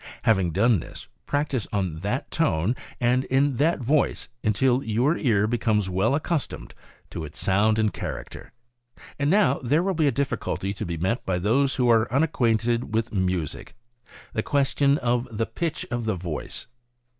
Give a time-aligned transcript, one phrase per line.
[0.23, 5.91] Having done this, practice on that tone and in that voice until your ear becomes
[5.91, 6.73] well accustomed
[7.11, 8.51] to its sound and character.
[9.19, 12.95] And now there will be a difficulty to be met by those who are unacquainted
[12.95, 13.75] with music—
[14.33, 16.65] the question of the pitch of the voice.